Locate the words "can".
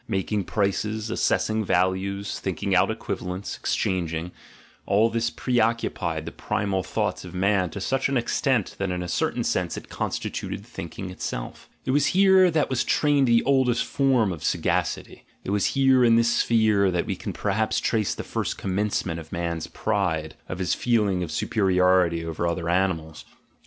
17.15-17.33